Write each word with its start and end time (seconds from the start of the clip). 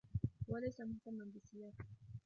هو 0.49 0.57
ليس 0.57 0.79
مهتما 0.81 1.23
بالسياسة. 1.23 1.83